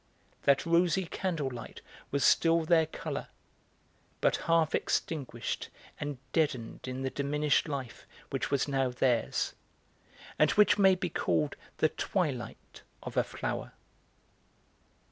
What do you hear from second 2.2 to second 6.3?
still their colour, but half extinguished and